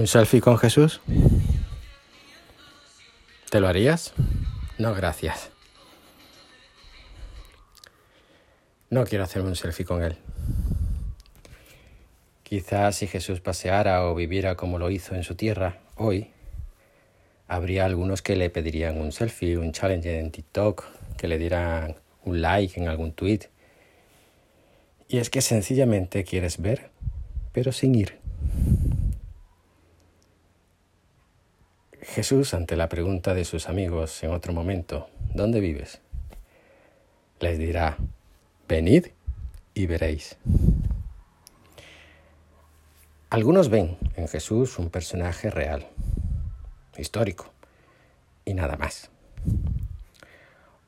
[0.00, 1.02] ¿Un selfie con Jesús?
[3.50, 4.14] ¿Te lo harías?
[4.78, 5.50] No, gracias.
[8.88, 10.16] No quiero hacerme un selfie con él.
[12.44, 16.30] Quizás si Jesús paseara o viviera como lo hizo en su tierra hoy,
[17.46, 20.82] habría algunos que le pedirían un selfie, un challenge en TikTok,
[21.18, 23.50] que le dieran un like en algún tweet.
[25.08, 26.88] Y es que sencillamente quieres ver,
[27.52, 28.19] pero sin ir.
[32.10, 36.00] Jesús, ante la pregunta de sus amigos en otro momento, ¿dónde vives?
[37.38, 37.98] Les dirá,
[38.66, 39.06] venid
[39.74, 40.36] y veréis.
[43.30, 45.86] Algunos ven en Jesús un personaje real,
[46.98, 47.52] histórico,
[48.44, 49.12] y nada más.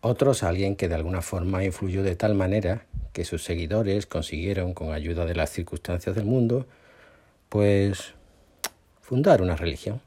[0.00, 4.92] Otros alguien que de alguna forma influyó de tal manera que sus seguidores consiguieron, con
[4.92, 6.66] ayuda de las circunstancias del mundo,
[7.48, 8.14] pues
[9.00, 10.00] fundar una religión.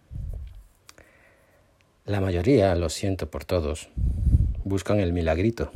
[2.06, 3.89] La mayoría, lo siento por todos,
[4.64, 5.72] buscan el milagrito.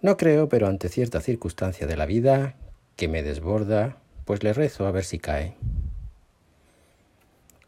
[0.00, 2.56] No creo, pero ante cierta circunstancia de la vida
[2.96, 5.54] que me desborda, pues le rezo a ver si cae.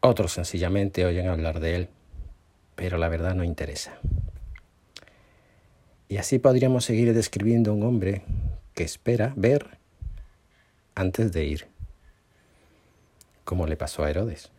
[0.01, 1.89] Otros sencillamente oyen hablar de él,
[2.75, 3.97] pero la verdad no interesa.
[6.09, 8.25] Y así podríamos seguir describiendo un hombre
[8.75, 9.79] que espera ver
[10.97, 11.69] antes de ir,
[13.45, 14.51] como le pasó a Herodes.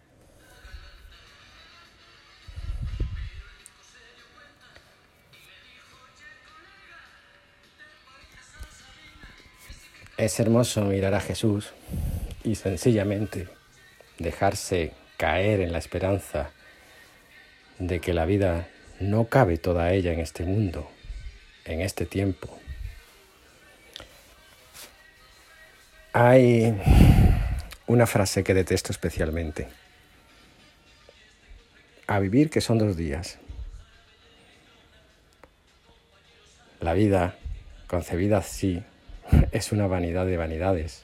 [10.18, 11.74] Es hermoso mirar a Jesús
[12.46, 13.50] y sencillamente
[14.18, 16.52] dejarse caer en la esperanza
[17.80, 18.70] de que la vida
[19.02, 20.90] no cabe toda ella en este mundo,
[21.66, 22.58] en este tiempo.
[26.14, 26.74] Hay
[27.88, 29.68] una frase que detesto especialmente.
[32.08, 33.38] A vivir que son dos días.
[36.80, 37.36] La vida,
[37.88, 38.82] concebida así,
[39.52, 41.04] es una vanidad de vanidades.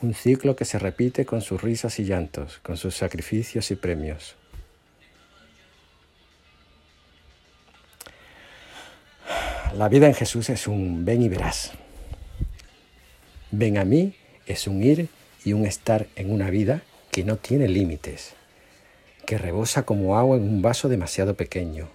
[0.00, 4.36] Un ciclo que se repite con sus risas y llantos, con sus sacrificios y premios.
[9.76, 11.72] La vida en Jesús es un ven y verás.
[13.50, 14.14] Ven a mí
[14.46, 15.08] es un ir
[15.44, 18.34] y un estar en una vida que no tiene límites,
[19.26, 21.88] que rebosa como agua en un vaso demasiado pequeño.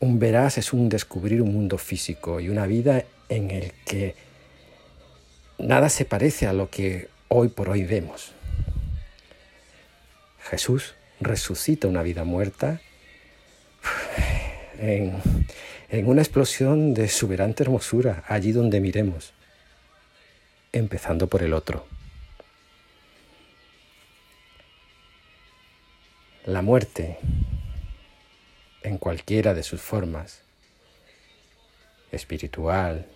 [0.00, 4.14] Un verás es un descubrir un mundo físico y una vida en el que
[5.58, 8.32] nada se parece a lo que hoy por hoy vemos.
[10.42, 12.80] Jesús resucita una vida muerta
[14.78, 15.22] en,
[16.06, 19.32] una explosión de exuberante hermosura allí donde miremos,
[20.72, 21.86] empezando por el otro.
[26.44, 27.18] La muerte,
[28.82, 30.42] en cualquiera de sus formas,
[32.14, 33.06] espiritual,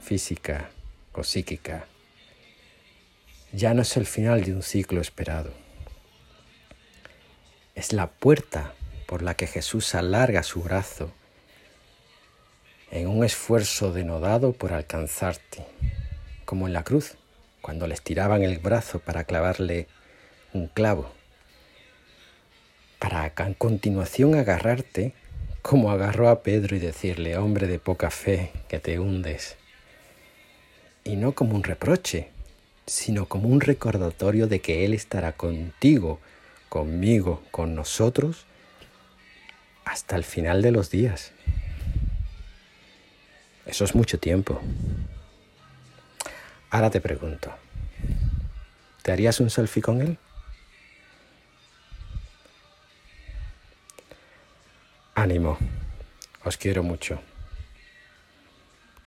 [0.00, 0.70] física
[1.12, 1.86] o psíquica,
[3.52, 5.52] ya no es el final de un ciclo esperado.
[7.74, 8.74] Es la puerta
[9.06, 11.12] por la que Jesús alarga su brazo
[12.90, 15.66] en un esfuerzo denodado por alcanzarte,
[16.44, 17.16] como en la cruz,
[17.60, 19.88] cuando le estiraban el brazo para clavarle
[20.52, 21.10] un clavo,
[22.98, 25.14] para a continuación agarrarte
[25.66, 29.56] como agarró a Pedro y decirle, hombre de poca fe, que te hundes.
[31.02, 32.30] Y no como un reproche,
[32.86, 36.20] sino como un recordatorio de que Él estará contigo,
[36.68, 38.46] conmigo, con nosotros,
[39.84, 41.32] hasta el final de los días.
[43.66, 44.60] Eso es mucho tiempo.
[46.70, 47.50] Ahora te pregunto,
[49.02, 50.16] ¿te harías un selfie con Él?
[55.18, 55.56] Ánimo,
[56.44, 57.18] os quiero mucho.